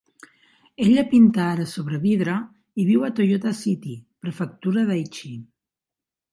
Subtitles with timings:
[0.85, 2.39] Ella pinta ara sobre vidre
[2.83, 5.35] i viu a Toyota City, Prefectura d'Aichi.